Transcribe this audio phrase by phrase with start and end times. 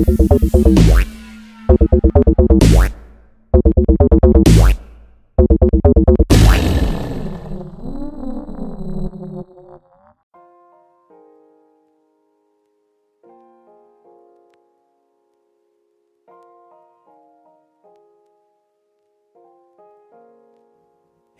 [0.00, 1.09] What?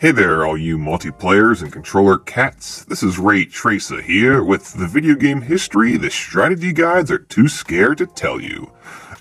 [0.01, 2.87] Hey there, all you multiplayers and controller cats.
[2.87, 7.49] This is Ray Tracer here with the video game history the strategy guides are too
[7.49, 8.73] scared to tell you.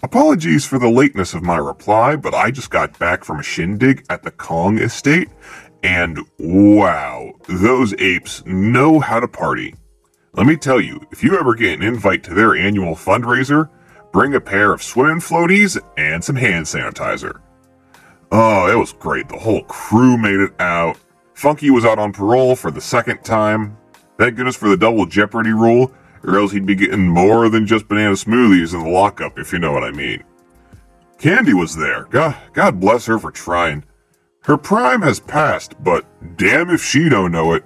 [0.04, 4.06] Apologies for the lateness of my reply, but I just got back from a shindig
[4.10, 5.28] at the Kong estate,
[5.84, 9.76] and wow, those apes know how to party.
[10.32, 13.70] Let me tell you, if you ever get an invite to their annual fundraiser,
[14.14, 17.42] bring a pair of swimming floaties and some hand sanitizer.
[18.32, 19.28] Oh, it was great.
[19.30, 20.98] The whole crew made it out.
[21.34, 23.78] Funky was out on parole for the second time.
[24.18, 25.92] Thank goodness for the double jeopardy rule,
[26.24, 29.60] or else he'd be getting more than just banana smoothies in the lockup, if you
[29.60, 30.24] know what I mean.
[31.18, 32.06] Candy was there.
[32.10, 33.84] God, God bless her for trying.
[34.42, 36.06] Her prime has passed, but
[36.38, 37.64] damn if she don't know it.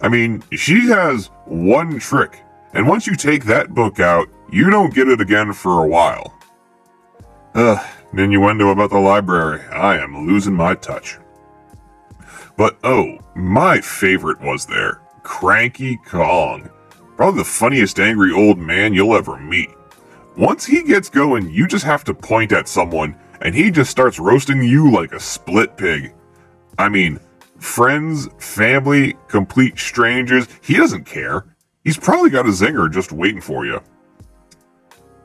[0.00, 2.40] I mean, she has one trick,
[2.72, 6.34] and once you take that book out, you don't get it again for a while.
[7.54, 9.62] Ugh, an innuendo about the library.
[9.66, 11.18] I am losing my touch.
[12.56, 16.70] But oh, my favorite was there Cranky Kong.
[17.16, 19.70] Probably the funniest angry old man you'll ever meet.
[20.36, 24.18] Once he gets going, you just have to point at someone and he just starts
[24.18, 26.14] roasting you like a split pig.
[26.78, 27.20] I mean,
[27.58, 31.46] friends, family, complete strangers, he doesn't care.
[31.84, 33.80] He's probably got a zinger just waiting for you.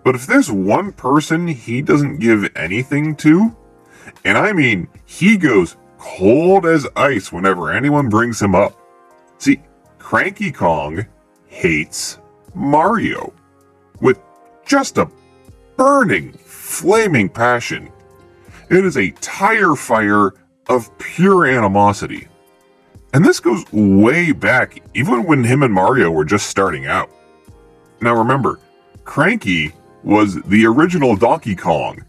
[0.03, 3.55] But if there's one person he doesn't give anything to,
[4.25, 8.77] and I mean, he goes cold as ice whenever anyone brings him up.
[9.38, 9.61] See,
[9.99, 11.05] Cranky Kong
[11.45, 12.17] hates
[12.53, 13.33] Mario
[14.02, 14.19] with
[14.66, 15.09] just a
[15.77, 17.91] burning, flaming passion.
[18.69, 20.33] It is a tire fire
[20.68, 22.28] of pure animosity.
[23.13, 27.09] And this goes way back, even when him and Mario were just starting out.
[28.01, 28.59] Now remember,
[29.03, 29.73] Cranky
[30.03, 32.03] was the original Donkey Kong.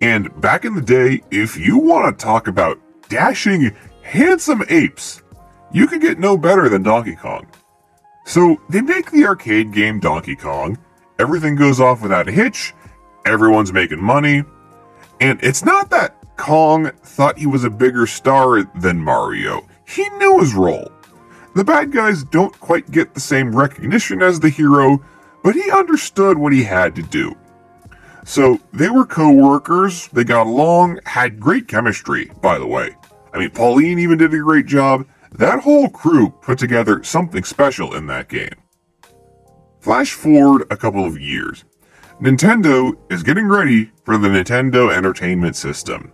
[0.00, 2.78] And back in the day, if you want to talk about
[3.08, 5.22] dashing, handsome apes,
[5.72, 7.46] you could get no better than Donkey Kong.
[8.24, 10.78] So they make the arcade game Donkey Kong,
[11.18, 12.74] everything goes off without a hitch,
[13.24, 14.44] everyone's making money,
[15.20, 19.66] and it's not that Kong thought he was a bigger star than Mario.
[19.86, 20.90] He knew his role.
[21.54, 25.02] The bad guys don't quite get the same recognition as the hero,
[25.48, 27.34] but he understood what he had to do.
[28.26, 32.94] So they were co workers, they got along, had great chemistry, by the way.
[33.32, 35.06] I mean, Pauline even did a great job.
[35.32, 38.56] That whole crew put together something special in that game.
[39.80, 41.64] Flash forward a couple of years.
[42.20, 46.12] Nintendo is getting ready for the Nintendo Entertainment System.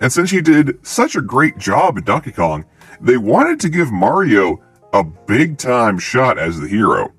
[0.00, 2.66] And since he did such a great job in Donkey Kong,
[3.00, 7.15] they wanted to give Mario a big time shot as the hero.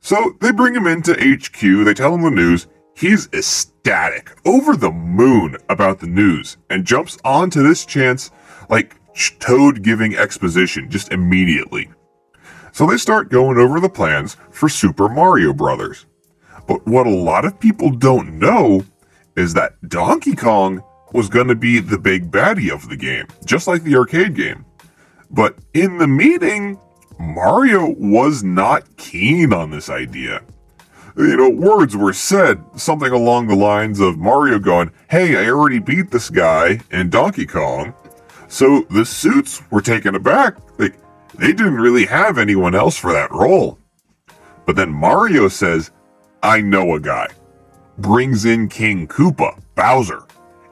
[0.00, 2.66] So they bring him into HQ, they tell him the news.
[2.94, 8.30] He's ecstatic, over the moon about the news, and jumps onto this chance
[8.68, 8.96] like
[9.38, 11.90] Toad giving exposition just immediately.
[12.72, 16.06] So they start going over the plans for Super Mario Brothers.
[16.66, 18.84] But what a lot of people don't know
[19.36, 20.82] is that Donkey Kong
[21.12, 24.64] was going to be the big baddie of the game, just like the arcade game.
[25.30, 26.78] But in the meeting,
[27.18, 30.42] Mario was not keen on this idea.
[31.16, 35.80] You know, words were said, something along the lines of Mario going, Hey, I already
[35.80, 37.92] beat this guy in Donkey Kong.
[38.46, 40.56] So the suits were taken aback.
[40.78, 40.94] Like,
[41.34, 43.78] they didn't really have anyone else for that role.
[44.64, 45.90] But then Mario says,
[46.42, 47.28] I know a guy.
[47.98, 50.22] Brings in King Koopa, Bowser.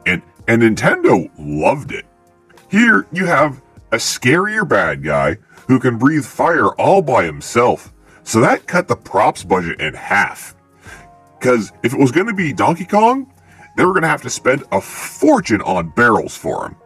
[0.06, 2.06] And, and Nintendo loved it.
[2.70, 7.92] Here you have a scarier bad guy who can breathe fire all by himself.
[8.22, 10.54] So that cut the props budget in half.
[11.38, 13.32] Because if it was going to be Donkey Kong,
[13.76, 16.76] they were going to have to spend a fortune on barrels for him.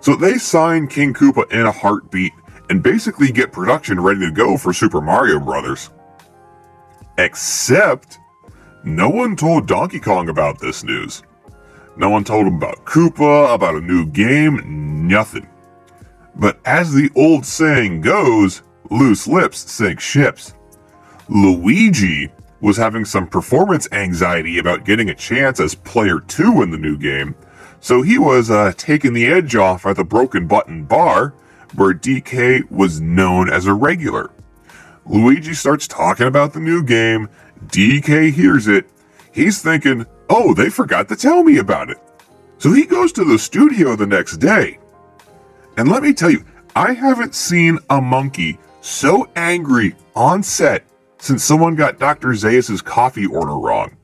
[0.00, 2.32] So they signed King Koopa in a heartbeat
[2.70, 5.90] and basically get production ready to go for Super Mario Brothers.
[7.18, 8.18] Except,
[8.84, 11.22] no one told Donkey Kong about this news.
[11.96, 15.48] No one told him about Koopa, about a new game, nothing.
[16.38, 20.54] But as the old saying goes, loose lips sink ships.
[21.28, 22.30] Luigi
[22.60, 26.96] was having some performance anxiety about getting a chance as player 2 in the new
[26.96, 27.34] game,
[27.80, 31.34] so he was uh, taking the edge off at the Broken Button Bar,
[31.74, 34.30] where DK was known as a regular.
[35.06, 37.28] Luigi starts talking about the new game,
[37.66, 38.88] DK hears it,
[39.32, 41.98] he's thinking, oh, they forgot to tell me about it.
[42.58, 44.78] So he goes to the studio the next day.
[45.78, 46.44] And let me tell you,
[46.74, 50.84] I haven't seen a monkey so angry on set
[51.18, 52.30] since someone got Dr.
[52.34, 53.96] Zaius' coffee order wrong.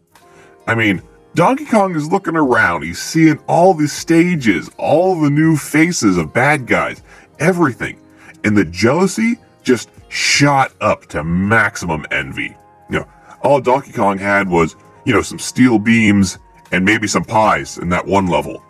[0.68, 1.02] I mean,
[1.34, 2.82] Donkey Kong is looking around.
[2.82, 7.02] He's seeing all the stages, all the new faces of bad guys,
[7.40, 8.00] everything.
[8.44, 12.56] And the jealousy just shot up to maximum envy.
[12.88, 13.08] You know,
[13.42, 16.38] all Donkey Kong had was, you know, some steel beams
[16.70, 18.62] and maybe some pies in that one level.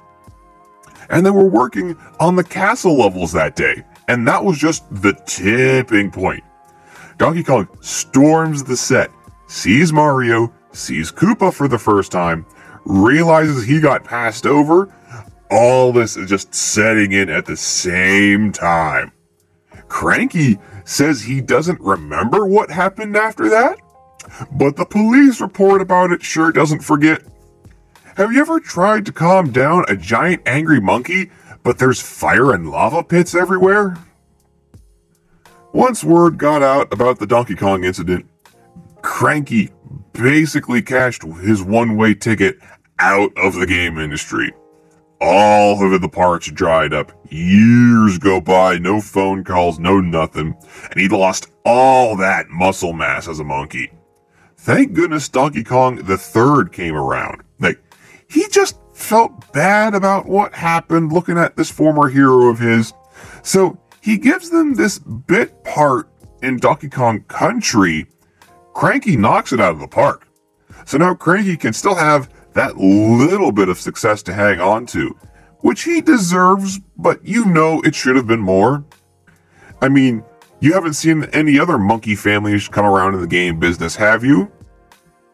[1.11, 3.83] And they were working on the castle levels that day.
[4.09, 6.45] And that was just the tipping point.
[7.19, 9.11] Donkey Kong storms the set,
[9.47, 12.45] sees Mario, sees Koopa for the first time,
[12.85, 14.93] realizes he got passed over.
[15.51, 19.13] All this is just setting in at the same time.
[19.89, 23.79] Cranky says he doesn't remember what happened after that,
[24.53, 27.23] but the police report about it sure doesn't forget.
[28.17, 31.33] Have you ever tried to calm down a giant angry monkey,
[31.65, 33.97] but there's fire and lava pits everywhere?
[35.73, 38.25] Once word got out about the Donkey Kong incident,
[39.03, 39.71] Cranky
[40.13, 42.59] basically cashed his one way ticket
[43.01, 44.55] out of the game industry.
[45.21, 47.11] All of the parts dried up.
[47.31, 50.57] Years go by, no phone calls, no nothing,
[50.89, 53.91] and he lost all that muscle mass as a monkey.
[54.57, 57.44] Thank goodness Donkey Kong the Third came around.
[58.29, 62.93] He just felt bad about what happened looking at this former hero of his.
[63.43, 66.09] So he gives them this bit part
[66.43, 68.07] in Donkey Kong Country.
[68.75, 70.27] Cranky knocks it out of the park.
[70.85, 75.17] So now Cranky can still have that little bit of success to hang on to,
[75.61, 78.85] which he deserves, but you know it should have been more.
[79.81, 80.25] I mean,
[80.61, 84.51] you haven't seen any other monkey families come around in the game business, have you?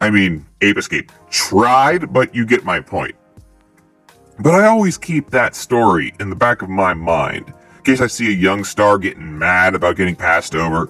[0.01, 3.15] I mean, Ape Escape tried, but you get my point.
[4.39, 8.07] But I always keep that story in the back of my mind, in case I
[8.07, 10.89] see a young star getting mad about getting passed over.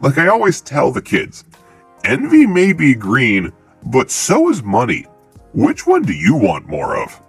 [0.00, 1.44] Like I always tell the kids,
[2.04, 3.52] envy may be green,
[3.86, 5.06] but so is money.
[5.52, 7.20] Which one do you want more of?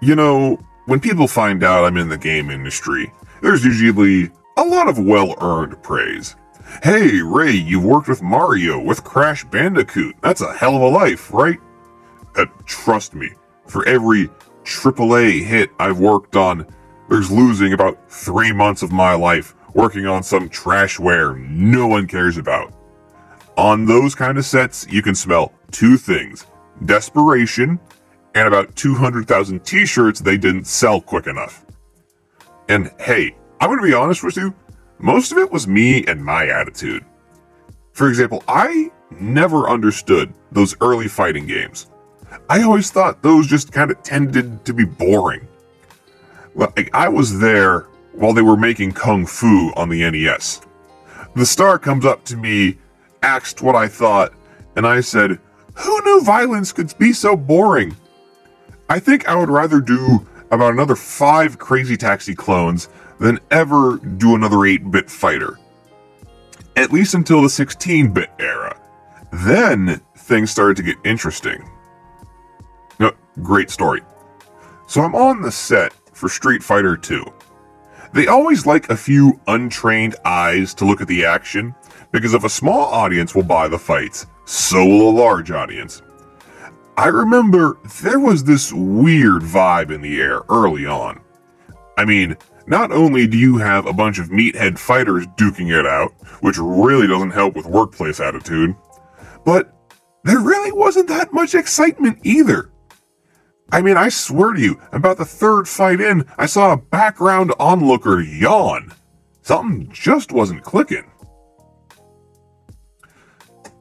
[0.00, 4.88] You know, when people find out I'm in the game industry, there's usually a lot
[4.88, 6.36] of well earned praise.
[6.82, 10.16] Hey, Ray, you've worked with Mario, with Crash Bandicoot.
[10.22, 11.58] That's a hell of a life, right?
[12.36, 13.30] Uh, trust me,
[13.66, 14.28] for every
[14.64, 16.66] AAA hit I've worked on,
[17.08, 22.36] there's losing about three months of my life working on some trashware no one cares
[22.36, 22.72] about.
[23.56, 26.46] On those kind of sets, you can smell two things
[26.86, 27.78] desperation
[28.34, 31.64] and about 200,000 t shirts they didn't sell quick enough.
[32.68, 34.52] And hey, I'm going to be honest with you,
[34.98, 37.04] most of it was me and my attitude.
[37.92, 41.86] For example, I never understood those early fighting games.
[42.50, 45.46] I always thought those just kind of tended to be boring.
[46.56, 47.82] Like, I was there
[48.14, 50.62] while they were making Kung Fu on the NES.
[51.36, 52.78] The star comes up to me
[53.22, 54.32] asked what I thought,
[54.74, 55.38] and I said,
[55.74, 57.94] Who knew violence could be so boring?
[58.88, 62.88] I think I would rather do about another five Crazy Taxi clones
[63.18, 65.58] than ever do another 8 bit fighter.
[66.76, 68.78] At least until the 16 bit era.
[69.32, 71.68] Then things started to get interesting.
[73.00, 73.12] No,
[73.42, 74.02] great story.
[74.86, 77.24] So I'm on the set for Street Fighter 2.
[78.12, 81.74] They always like a few untrained eyes to look at the action,
[82.10, 86.02] because if a small audience will buy the fights, so will a large audience.
[86.96, 91.20] I remember there was this weird vibe in the air early on.
[91.96, 96.12] I mean, not only do you have a bunch of meathead fighters duking it out,
[96.40, 98.76] which really doesn't help with workplace attitude,
[99.44, 99.74] but
[100.24, 102.70] there really wasn't that much excitement either.
[103.70, 107.54] I mean, I swear to you, about the third fight in, I saw a background
[107.58, 108.92] onlooker yawn.
[109.40, 111.10] Something just wasn't clicking.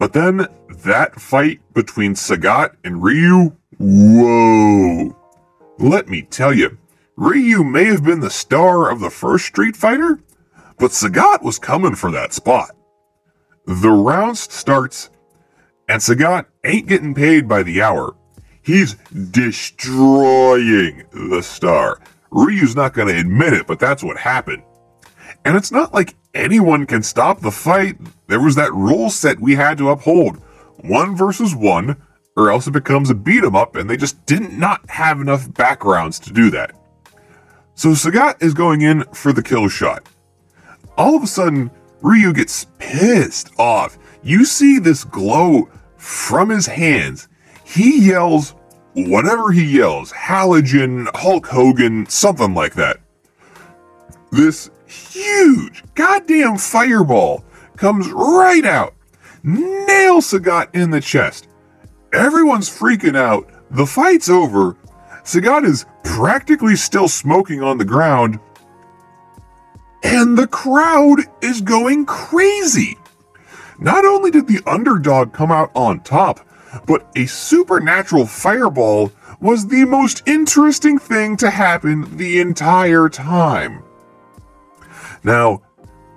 [0.01, 0.47] But then
[0.83, 5.15] that fight between Sagat and Ryu, whoa.
[5.77, 6.79] Let me tell you,
[7.15, 10.19] Ryu may have been the star of the first Street Fighter,
[10.79, 12.71] but Sagat was coming for that spot.
[13.67, 15.11] The round starts,
[15.87, 18.15] and Sagat ain't getting paid by the hour.
[18.63, 18.95] He's
[19.29, 21.99] destroying the star.
[22.31, 24.63] Ryu's not going to admit it, but that's what happened.
[25.43, 27.97] And it's not like anyone can stop the fight.
[28.27, 30.37] There was that rule set we had to uphold
[30.77, 31.97] one versus one,
[32.35, 35.53] or else it becomes a beat 'em up, and they just didn't not have enough
[35.53, 36.71] backgrounds to do that.
[37.75, 40.07] So Sagat is going in for the kill shot.
[40.97, 41.71] All of a sudden,
[42.01, 43.97] Ryu gets pissed off.
[44.23, 47.27] You see this glow from his hands.
[47.63, 48.55] He yells
[48.93, 52.97] whatever he yells halogen, Hulk Hogan, something like that.
[54.31, 57.43] This huge goddamn fireball
[57.77, 58.93] comes right out,
[59.43, 61.47] nails Sagat in the chest.
[62.13, 63.49] Everyone's freaking out.
[63.71, 64.75] The fight's over.
[65.23, 68.39] Sagat is practically still smoking on the ground.
[70.03, 72.97] And the crowd is going crazy.
[73.79, 76.41] Not only did the underdog come out on top,
[76.85, 83.83] but a supernatural fireball was the most interesting thing to happen the entire time.
[85.23, 85.61] Now,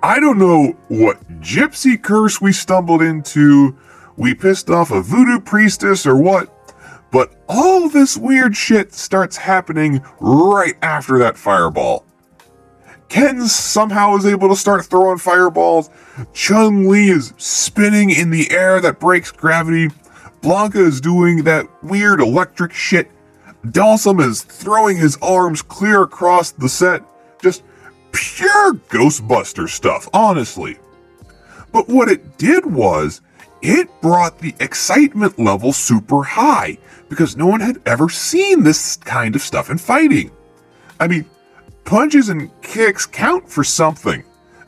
[0.01, 3.75] I don't know what gypsy curse we stumbled into,
[4.17, 6.51] we pissed off a voodoo priestess or what,
[7.11, 12.05] but all this weird shit starts happening right after that fireball.
[13.09, 15.89] Ken somehow is able to start throwing fireballs.
[16.33, 19.89] Chun Li is spinning in the air that breaks gravity.
[20.41, 23.09] Blanka is doing that weird electric shit.
[23.65, 27.03] Dhalsim is throwing his arms clear across the set.
[27.41, 27.63] Just
[28.15, 30.77] pure Ghostbuster stuff, honestly.
[31.71, 33.21] But what it did was,
[33.61, 36.77] it brought the excitement level super high
[37.09, 40.31] because no one had ever seen this kind of stuff in fighting.
[40.99, 41.25] I mean,
[41.83, 44.23] punches and kicks count for something,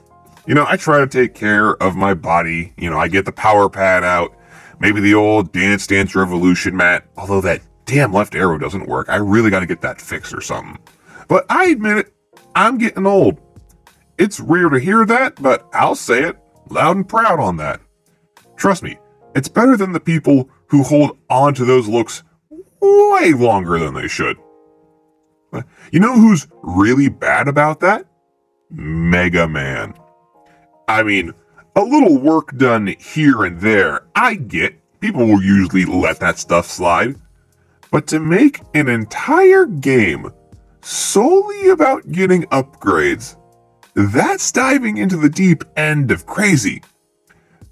[0.48, 2.74] You know, I try to take care of my body.
[2.78, 4.34] You know, I get the power pad out,
[4.80, 9.10] maybe the old Dance Dance Revolution mat, although that damn left arrow doesn't work.
[9.10, 10.82] I really got to get that fixed or something.
[11.28, 12.14] But I admit it,
[12.56, 13.38] I'm getting old.
[14.18, 16.38] It's weird to hear that, but I'll say it
[16.70, 17.82] loud and proud on that.
[18.56, 18.98] Trust me,
[19.36, 22.24] it's better than the people who hold on to those looks
[22.82, 24.38] way longer than they should.
[25.92, 28.06] You know who's really bad about that?
[28.70, 29.94] Mega Man.
[30.88, 31.34] I mean,
[31.76, 34.76] a little work done here and there, I get.
[35.02, 37.18] People will usually let that stuff slide.
[37.92, 40.32] But to make an entire game
[40.80, 43.36] solely about getting upgrades,
[43.94, 46.82] that's diving into the deep end of crazy.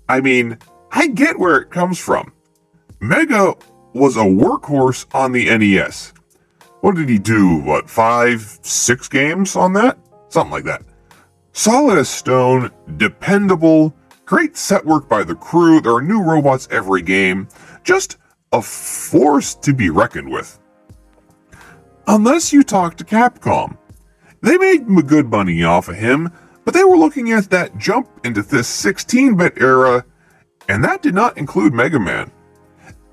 [0.09, 0.57] I mean,
[0.91, 2.33] I get where it comes from.
[3.01, 3.55] Mega
[3.93, 6.13] was a workhorse on the NES.
[6.81, 7.57] What did he do?
[7.57, 9.97] What, five, six games on that?
[10.27, 10.83] Something like that.
[11.53, 15.79] Solid as stone, dependable, great set work by the crew.
[15.79, 17.47] There are new robots every game.
[17.85, 18.17] Just
[18.51, 20.59] a force to be reckoned with.
[22.07, 23.77] Unless you talk to Capcom.
[24.41, 26.31] They made good money off of him,
[26.65, 30.05] but they were looking at that jump into this 16 bit era,
[30.67, 32.31] and that did not include Mega Man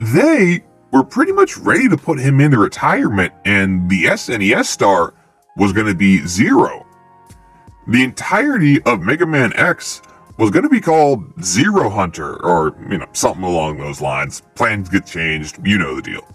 [0.00, 5.14] they were pretty much ready to put him into retirement, and the SNES star
[5.56, 6.86] was going to be Zero.
[7.88, 10.02] The entirety of Mega Man X
[10.38, 14.42] was going to be called Zero Hunter, or, you know, something along those lines.
[14.54, 16.26] Plans get changed, you know the deal.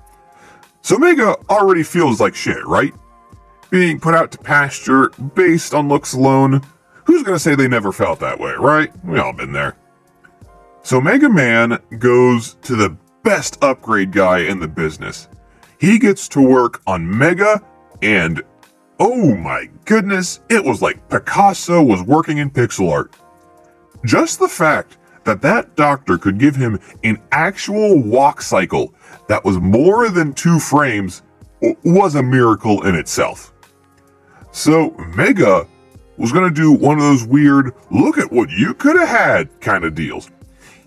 [0.82, 2.94] So Mega already feels like shit, right?
[3.70, 6.62] Being put out to pasture based on looks alone.
[7.06, 8.92] Who's going to say they never felt that way, right?
[9.06, 9.78] We all been there.
[10.84, 15.28] So Mega Man goes to the best upgrade guy in the business.
[15.80, 17.62] He gets to work on Mega,
[18.02, 18.42] and
[19.00, 23.16] oh my goodness, it was like Picasso was working in pixel art.
[24.06, 28.94] Just the fact that that doctor could give him an actual walk cycle
[29.28, 31.22] that was more than two frames
[31.84, 33.54] was a miracle in itself.
[34.52, 35.68] So, Mega
[36.18, 39.62] was going to do one of those weird, look at what you could have had
[39.62, 40.30] kind of deals.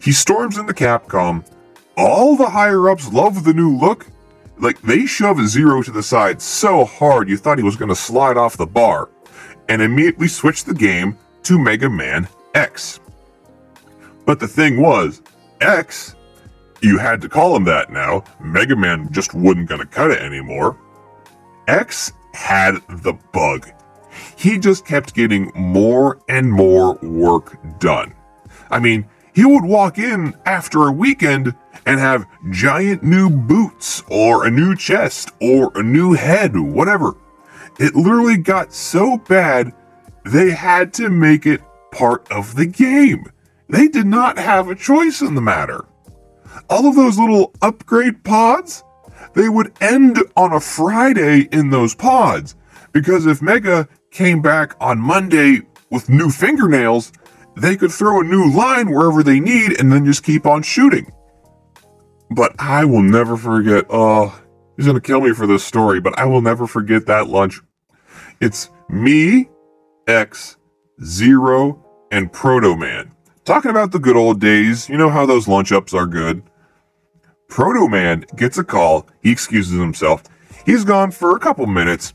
[0.00, 1.44] He storms into Capcom.
[1.96, 4.06] All the higher ups love the new look.
[4.58, 7.96] Like, they shove Zero to the side so hard you thought he was going to
[7.96, 9.08] slide off the bar,
[9.68, 13.00] and immediately switch the game to Mega Man X.
[14.26, 15.22] But the thing was,
[15.60, 16.14] X,
[16.82, 18.24] you had to call him that now.
[18.40, 20.78] Mega Man just wasn't going to cut it anymore.
[21.66, 23.70] X had the bug.
[24.36, 28.14] He just kept getting more and more work done.
[28.70, 31.54] I mean, he would walk in after a weekend
[31.86, 37.14] and have giant new boots or a new chest or a new head, whatever.
[37.78, 39.72] It literally got so bad
[40.24, 41.60] they had to make it
[41.90, 43.26] part of the game.
[43.68, 45.84] They did not have a choice in the matter.
[46.70, 48.84] All of those little upgrade pods,
[49.34, 52.54] they would end on a Friday in those pods.
[52.92, 57.12] Because if Mega came back on Monday with new fingernails,
[57.56, 61.12] they could throw a new line wherever they need and then just keep on shooting.
[62.34, 64.36] But I will never forget, oh,
[64.76, 67.60] he's gonna kill me for this story, but I will never forget that lunch.
[68.40, 69.48] It's me,
[70.08, 70.56] X,
[71.04, 73.12] Zero, and Proto Man.
[73.44, 76.42] Talking about the good old days, you know how those lunch ups are good.
[77.48, 79.06] Proto Man gets a call.
[79.22, 80.24] He excuses himself.
[80.66, 82.14] He's gone for a couple minutes.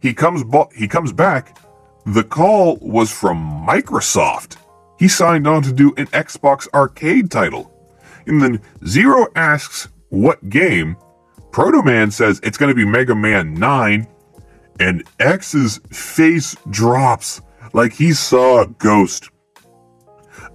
[0.00, 1.58] He comes bo- he comes back.
[2.06, 4.56] The call was from Microsoft.
[4.98, 7.70] He signed on to do an Xbox arcade title.
[8.28, 10.96] And then Zero asks what game.
[11.50, 14.06] Proto Man says it's going to be Mega Man 9.
[14.80, 17.40] And X's face drops
[17.72, 19.30] like he saw a ghost.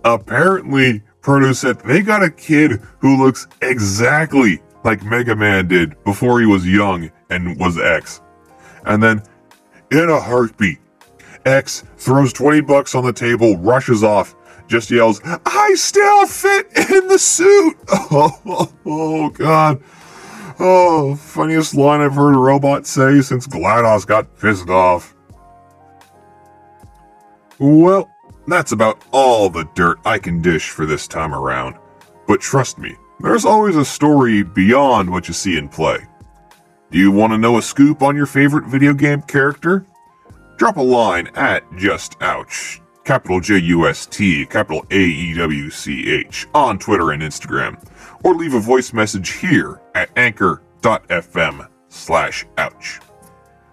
[0.05, 6.39] Apparently, Proto said they got a kid who looks exactly like Mega Man did before
[6.39, 8.21] he was young and was X.
[8.85, 9.23] And then,
[9.91, 10.79] in a heartbeat,
[11.45, 14.35] X throws 20 bucks on the table, rushes off,
[14.67, 17.77] just yells, I still fit in the suit!
[17.89, 19.83] Oh, oh, oh God.
[20.59, 25.15] Oh, funniest line I've heard a robot say since GLaDOS got pissed off.
[27.59, 28.09] Well,
[28.47, 31.77] that's about all the dirt I can dish for this time around.
[32.27, 36.05] But trust me, there's always a story beyond what you see in play.
[36.91, 39.85] Do you want to know a scoop on your favorite video game character?
[40.57, 45.69] Drop a line at Just Aewch, capital J U S T, capital A E W
[45.69, 47.77] C H, on Twitter and Instagram,
[48.23, 53.01] or leave a voice message here at anchor.fm slash aewch.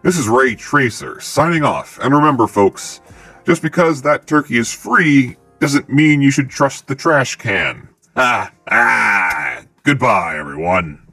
[0.03, 3.01] This is Ray Tracer signing off, and remember, folks,
[3.45, 7.88] just because that turkey is free doesn't mean you should trust the trash can.
[8.16, 9.62] Ah, ah.
[9.83, 11.10] Goodbye, everyone.